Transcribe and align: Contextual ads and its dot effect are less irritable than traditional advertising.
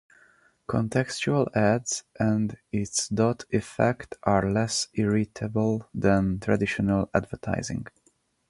Contextual 0.67 1.55
ads 1.55 2.05
and 2.19 2.57
its 2.71 3.07
dot 3.07 3.43
effect 3.51 4.15
are 4.23 4.49
less 4.51 4.87
irritable 4.95 5.87
than 5.93 6.39
traditional 6.39 7.07
advertising. 7.13 7.85